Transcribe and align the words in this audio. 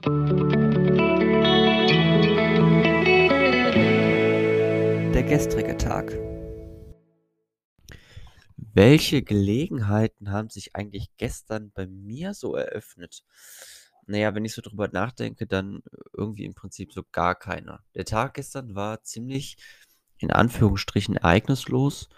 Der 0.00 0.12
gestrige 5.24 5.76
Tag. 5.76 6.16
Welche 8.56 9.22
Gelegenheiten 9.22 10.30
haben 10.30 10.50
sich 10.50 10.76
eigentlich 10.76 11.08
gestern 11.16 11.72
bei 11.72 11.88
mir 11.88 12.32
so 12.34 12.54
eröffnet? 12.54 13.24
Naja, 14.06 14.36
wenn 14.36 14.44
ich 14.44 14.54
so 14.54 14.62
drüber 14.62 14.86
nachdenke, 14.86 15.48
dann 15.48 15.82
irgendwie 16.12 16.44
im 16.44 16.54
Prinzip 16.54 16.92
so 16.92 17.02
gar 17.10 17.34
keiner. 17.34 17.82
Der 17.96 18.04
Tag 18.04 18.34
gestern 18.34 18.76
war 18.76 19.02
ziemlich 19.02 19.56
in 20.18 20.30
Anführungsstrichen 20.30 21.16
ereignislos, 21.16 22.08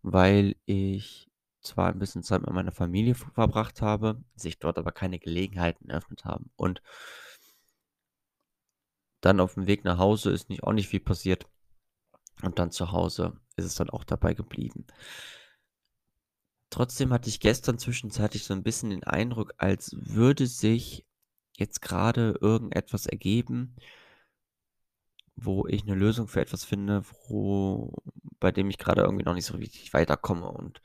weil 0.00 0.56
ich 0.64 1.28
zwar 1.66 1.88
ein 1.88 1.98
bisschen 1.98 2.22
Zeit 2.22 2.42
mit 2.42 2.50
meiner 2.52 2.72
Familie 2.72 3.14
verbracht 3.14 3.82
habe, 3.82 4.22
sich 4.34 4.58
dort 4.58 4.78
aber 4.78 4.92
keine 4.92 5.18
Gelegenheiten 5.18 5.90
eröffnet 5.90 6.24
haben. 6.24 6.50
Und 6.56 6.82
dann 9.20 9.40
auf 9.40 9.54
dem 9.54 9.66
Weg 9.66 9.84
nach 9.84 9.98
Hause 9.98 10.30
ist 10.30 10.48
nicht, 10.48 10.62
auch 10.62 10.72
nicht 10.72 10.88
viel 10.88 11.00
passiert. 11.00 11.46
Und 12.42 12.58
dann 12.58 12.70
zu 12.70 12.92
Hause 12.92 13.40
ist 13.56 13.64
es 13.64 13.74
dann 13.74 13.90
auch 13.90 14.04
dabei 14.04 14.34
geblieben. 14.34 14.86
Trotzdem 16.70 17.12
hatte 17.12 17.28
ich 17.28 17.40
gestern 17.40 17.78
zwischenzeitlich 17.78 18.44
so 18.44 18.52
ein 18.52 18.62
bisschen 18.62 18.90
den 18.90 19.04
Eindruck, 19.04 19.54
als 19.56 19.96
würde 19.98 20.46
sich 20.46 21.06
jetzt 21.56 21.80
gerade 21.80 22.38
irgendetwas 22.40 23.06
ergeben, 23.06 23.76
wo 25.36 25.66
ich 25.66 25.82
eine 25.82 25.94
Lösung 25.94 26.28
für 26.28 26.40
etwas 26.40 26.64
finde, 26.64 27.02
wo 27.28 27.94
bei 28.40 28.52
dem 28.52 28.68
ich 28.70 28.78
gerade 28.78 29.02
irgendwie 29.02 29.24
noch 29.24 29.34
nicht 29.34 29.46
so 29.46 29.56
richtig 29.56 29.92
weiterkomme 29.94 30.48
und, 30.48 30.80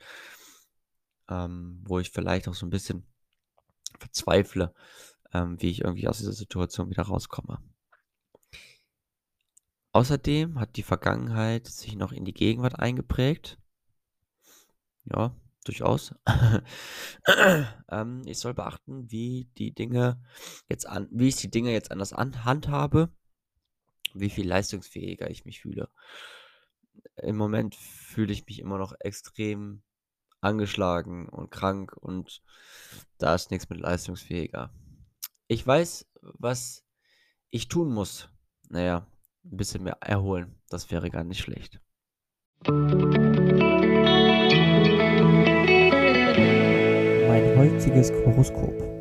ähm, 1.28 1.80
wo 1.84 1.98
ich 1.98 2.10
vielleicht 2.10 2.48
auch 2.48 2.54
so 2.54 2.66
ein 2.66 2.70
bisschen 2.70 3.06
verzweifle, 3.98 4.74
ähm, 5.32 5.60
wie 5.60 5.70
ich 5.70 5.82
irgendwie 5.82 6.08
aus 6.08 6.18
dieser 6.18 6.32
Situation 6.32 6.90
wieder 6.90 7.04
rauskomme. 7.04 7.58
Außerdem 9.92 10.58
hat 10.58 10.76
die 10.76 10.82
Vergangenheit 10.82 11.66
sich 11.66 11.96
noch 11.96 12.12
in 12.12 12.24
die 12.24 12.32
Gegenwart 12.32 12.78
eingeprägt. 12.78 13.58
Ja, 15.04 15.34
durchaus. 15.64 16.14
Ähm, 17.88 18.22
ich 18.26 18.38
soll 18.38 18.54
beachten, 18.54 19.10
wie 19.10 19.48
die 19.58 19.72
Dinge 19.72 20.20
jetzt 20.68 20.86
an 20.86 21.08
wie 21.12 21.28
ich 21.28 21.36
die 21.36 21.50
Dinge 21.50 21.72
jetzt 21.72 21.90
anders 21.92 22.12
an 22.12 22.44
handhabe, 22.44 23.10
wie 24.14 24.30
viel 24.30 24.48
leistungsfähiger 24.48 25.30
ich 25.30 25.44
mich 25.44 25.60
fühle. 25.60 25.88
Im 27.16 27.36
Moment 27.36 27.76
fühle 27.76 28.32
ich 28.32 28.46
mich 28.46 28.58
immer 28.58 28.78
noch 28.78 28.94
extrem 29.00 29.82
angeschlagen 30.42 31.28
und 31.28 31.50
krank 31.50 31.96
und 31.96 32.42
da 33.18 33.34
ist 33.34 33.50
nichts 33.50 33.70
mit 33.70 33.80
leistungsfähiger. 33.80 34.70
Ich 35.46 35.66
weiß, 35.66 36.06
was 36.20 36.84
ich 37.50 37.68
tun 37.68 37.92
muss. 37.92 38.28
Naja, 38.68 39.06
ein 39.44 39.56
bisschen 39.56 39.84
mehr 39.84 39.98
erholen. 40.00 40.60
Das 40.68 40.90
wäre 40.90 41.10
gar 41.10 41.24
nicht 41.24 41.40
schlecht. 41.40 41.80
Mein 47.28 47.56
heutiges 47.58 48.10
Horoskop. 48.12 48.92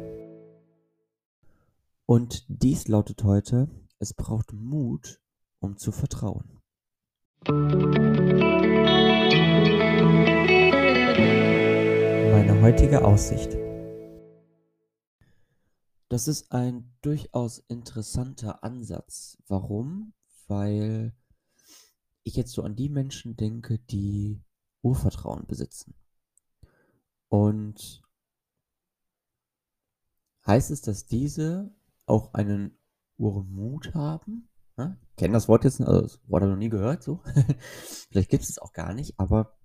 Und 2.05 2.45
dies 2.49 2.87
lautet 2.87 3.23
heute, 3.23 3.69
es 3.99 4.13
braucht 4.13 4.51
Mut, 4.53 5.21
um 5.59 5.77
zu 5.77 5.91
vertrauen. 5.91 6.61
Heutige 12.61 13.03
Aussicht. 13.03 13.57
Das 16.09 16.27
ist 16.27 16.51
ein 16.51 16.93
durchaus 17.01 17.57
interessanter 17.57 18.63
Ansatz. 18.63 19.39
Warum? 19.47 20.13
Weil 20.47 21.15
ich 22.21 22.35
jetzt 22.35 22.51
so 22.51 22.61
an 22.61 22.75
die 22.75 22.89
Menschen 22.89 23.35
denke, 23.35 23.79
die 23.79 24.43
Urvertrauen 24.83 25.47
besitzen. 25.47 25.95
Und 27.29 28.03
heißt 30.45 30.69
es, 30.69 30.81
dass 30.81 31.07
diese 31.07 31.73
auch 32.05 32.35
einen 32.35 32.77
Urmut 33.17 33.95
haben? 33.95 34.49
Ja, 34.77 34.97
kennen 35.17 35.33
das 35.33 35.47
Wort 35.47 35.63
jetzt, 35.63 35.81
also 35.81 36.01
das 36.01 36.19
Wort 36.29 36.43
habe 36.43 36.51
ich 36.51 36.55
noch 36.55 36.59
nie 36.59 36.69
gehört, 36.69 37.01
so. 37.01 37.21
Vielleicht 38.11 38.29
gibt 38.29 38.43
es 38.43 38.51
es 38.51 38.59
auch 38.59 38.73
gar 38.73 38.93
nicht, 38.93 39.19
aber 39.19 39.57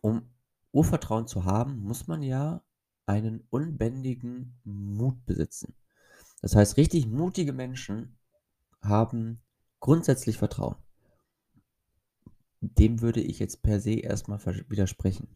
um 0.00 0.30
Urvertrauen 0.76 1.26
zu 1.26 1.44
haben, 1.44 1.78
muss 1.78 2.06
man 2.06 2.22
ja 2.22 2.62
einen 3.06 3.46
unbändigen 3.50 4.60
Mut 4.64 5.24
besitzen. 5.24 5.74
Das 6.42 6.54
heißt, 6.54 6.76
richtig 6.76 7.06
mutige 7.06 7.52
Menschen 7.52 8.18
haben 8.82 9.42
grundsätzlich 9.80 10.36
Vertrauen. 10.36 10.76
Dem 12.60 13.00
würde 13.00 13.20
ich 13.20 13.38
jetzt 13.38 13.62
per 13.62 13.80
se 13.80 13.94
erstmal 13.94 14.44
widersprechen. 14.68 15.28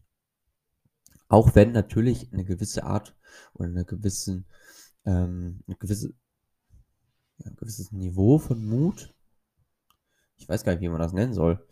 Auch 1.27 1.55
wenn 1.55 1.71
natürlich 1.71 2.31
eine 2.33 2.43
gewisse 2.43 2.83
Art 2.83 3.15
oder 3.53 3.69
eine 3.69 3.85
gewissen, 3.85 4.45
ähm, 5.05 5.63
eine 5.65 5.77
gewisse, 5.77 6.13
ja, 7.37 7.47
ein 7.47 7.55
gewisses 7.55 7.91
Niveau 7.91 8.37
von 8.37 8.65
Mut, 8.65 9.15
ich 10.35 10.47
weiß 10.47 10.63
gar 10.63 10.73
nicht, 10.73 10.81
wie 10.81 10.89
man 10.89 10.99
das 10.99 11.13
nennen 11.13 11.33
soll. 11.33 11.65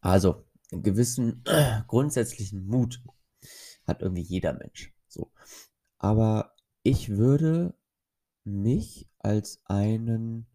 Also, 0.00 0.47
einen 0.72 0.82
gewissen 0.82 1.42
äh, 1.46 1.82
grundsätzlichen 1.86 2.66
Mut 2.66 3.02
hat 3.86 4.02
irgendwie 4.02 4.22
jeder 4.22 4.52
Mensch. 4.52 4.92
So. 5.08 5.32
Aber 5.98 6.54
ich 6.82 7.10
würde 7.10 7.74
mich 8.44 9.08
als 9.18 9.60
einen 9.64 10.46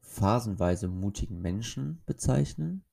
phasenweise 0.00 0.88
mutigen 0.88 1.40
Menschen 1.40 2.02
bezeichnen. 2.06 2.84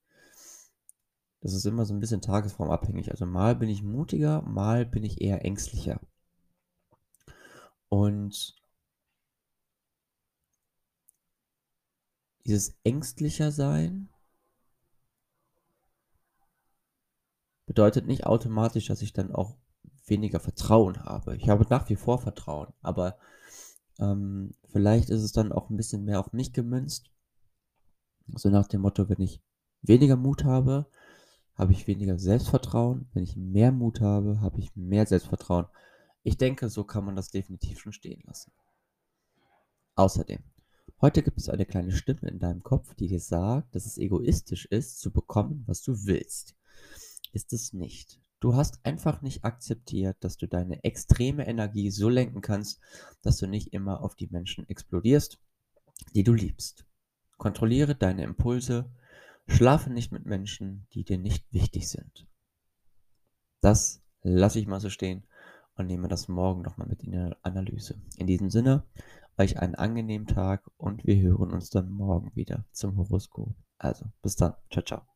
Das 1.42 1.53
ist 1.53 1.66
immer 1.66 1.86
so 1.86 1.94
ein 1.94 2.00
bisschen 2.00 2.22
tagesformabhängig. 2.22 3.12
Also 3.12 3.26
mal 3.26 3.56
bin 3.56 3.70
ich 3.70 3.84
mutiger, 3.84 4.42
mal 4.42 4.86
bin 4.86 5.03
ich 5.03 5.22
eher 5.22 5.46
ängstlicher. 5.46 6.02
Und 7.90 8.56
dieses 12.46 12.78
ängstlicher 12.84 13.52
sein 13.52 14.09
bedeutet 17.75 18.08
nicht 18.08 18.25
automatisch, 18.25 18.88
dass 18.88 19.02
ich 19.02 19.12
dann 19.12 19.36
auch 19.36 19.58
weniger 20.08 20.40
Vertrauen 20.40 21.03
habe. 21.03 21.36
Ich 21.36 21.50
habe 21.50 21.66
nach 21.69 21.90
wie 21.90 21.97
vor 21.97 22.19
Vertrauen, 22.19 22.72
aber 22.81 23.18
ähm, 24.00 24.56
vielleicht 24.72 25.09
ist 25.09 25.22
es 25.22 25.34
dann 25.34 25.52
auch 25.52 25.69
ein 25.69 25.75
bisschen 25.75 26.06
mehr 26.06 26.22
auf 26.22 26.31
mich 26.31 26.53
gemünzt. 26.53 27.12
So 28.34 28.50
nach 28.50 28.68
dem 28.68 28.80
Motto, 28.80 29.09
wenn 29.09 29.19
ich 29.19 29.44
weniger 29.81 30.16
Mut 30.16 30.46
habe, 30.46 30.90
habe 31.56 31.74
ich 31.74 31.85
weniger 31.85 32.18
Selbstvertrauen. 32.18 33.09
Wenn 33.14 33.24
ich 33.24 33.35
mehr 33.35 33.74
Mut 33.74 34.00
habe, 34.00 34.40
habe 34.40 34.59
ich 34.59 34.74
mehr 34.78 35.06
Selbstvertrauen. 35.06 35.66
Ich 36.24 36.38
denke, 36.38 36.69
so 36.69 36.85
kann 36.85 37.03
man 37.03 37.18
das 37.18 37.30
definitiv 37.30 37.80
schon 37.80 37.91
stehen 37.91 38.24
lassen. 38.25 38.53
Außerdem, 39.96 40.40
heute 41.02 41.24
gibt 41.24 41.40
es 41.40 41.50
eine 41.50 41.66
kleine 41.66 41.91
Stimme 41.91 42.30
in 42.30 42.40
deinem 42.40 42.64
Kopf, 42.64 42.96
die 42.96 43.08
dir 43.08 43.19
sagt, 43.19 43.75
dass 43.75 43.85
es 43.85 43.97
egoistisch 43.97 44.66
ist, 44.66 45.02
zu 45.02 45.12
bekommen, 45.12 45.66
was 45.68 45.81
du 45.81 46.06
willst. 46.06 46.56
Ist 47.35 47.51
es 47.51 47.73
nicht. 47.73 48.22
Du 48.40 48.56
hast 48.56 48.79
einfach 48.85 49.22
nicht 49.22 49.44
akzeptiert, 49.44 50.16
dass 50.22 50.38
du 50.38 50.47
deine 50.47 50.81
extreme 50.85 51.46
Energie 51.46 51.91
so 51.91 52.07
lenken 52.07 52.40
kannst, 52.40 52.79
dass 53.23 53.38
du 53.38 53.46
nicht 53.46 53.73
immer 53.73 54.01
auf 54.01 54.16
die 54.16 54.28
Menschen 54.28 54.69
explodierst, 54.69 55.38
die 56.13 56.23
du 56.23 56.31
liebst. 56.31 56.85
Kontrolliere 57.38 57.94
deine 57.94 58.23
Impulse, 58.23 58.90
schlafe 59.47 59.90
nicht 59.90 60.13
mit 60.13 60.25
Menschen, 60.25 60.87
die 60.93 61.03
dir 61.03 61.17
nicht 61.17 61.46
wichtig 61.52 61.90
sind. 61.90 62.26
Das 63.59 64.02
lasse 64.22 64.59
ich 64.59 64.66
mal 64.66 64.79
so 64.79 64.90
stehen 64.90 65.28
und 65.76 65.88
nehme 65.88 66.08
das 66.08 66.29
morgen 66.29 66.61
nochmal 66.61 66.88
mit 66.88 67.03
in 67.03 67.11
die 67.11 67.35
Analyse. 67.41 68.02
In 68.16 68.28
diesem 68.28 68.49
Sinne, 68.49 68.85
euch 69.38 69.59
einen 69.59 69.76
angenehmen 69.76 70.28
Tag 70.28 70.72
und 70.78 71.05
wir 71.05 71.17
hören 71.17 71.52
uns 71.52 71.70
dann 71.70 71.90
morgen 71.90 72.34
wieder 72.34 72.66
zum 72.72 72.96
Horoskop. 72.96 73.53
Also, 73.78 74.05
bis 74.22 74.38
dann. 74.38 74.53
Ciao, 74.72 74.85
ciao. 74.85 75.15